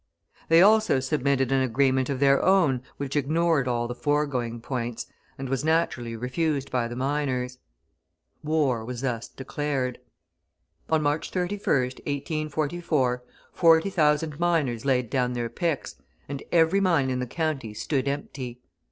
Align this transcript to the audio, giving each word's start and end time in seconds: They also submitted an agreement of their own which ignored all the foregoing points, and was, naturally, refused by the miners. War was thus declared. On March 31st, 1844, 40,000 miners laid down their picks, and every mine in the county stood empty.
They 0.49 0.63
also 0.63 0.99
submitted 0.99 1.51
an 1.51 1.61
agreement 1.61 2.09
of 2.09 2.19
their 2.19 2.43
own 2.43 2.81
which 2.97 3.15
ignored 3.15 3.67
all 3.67 3.87
the 3.87 3.93
foregoing 3.93 4.59
points, 4.59 5.05
and 5.37 5.47
was, 5.47 5.63
naturally, 5.63 6.15
refused 6.15 6.71
by 6.71 6.87
the 6.87 6.95
miners. 6.95 7.59
War 8.43 8.83
was 8.83 9.01
thus 9.01 9.27
declared. 9.27 9.99
On 10.89 11.03
March 11.03 11.29
31st, 11.29 11.99
1844, 12.07 13.23
40,000 13.53 14.39
miners 14.39 14.85
laid 14.85 15.07
down 15.11 15.33
their 15.33 15.49
picks, 15.49 15.97
and 16.27 16.41
every 16.51 16.79
mine 16.79 17.11
in 17.11 17.19
the 17.19 17.27
county 17.27 17.71
stood 17.75 18.07
empty. 18.07 18.59